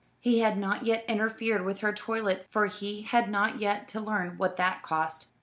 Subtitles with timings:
[0.19, 3.29] He had not yet interfered with her toilet, for he had
[3.61, 5.27] yet to learn what that cost.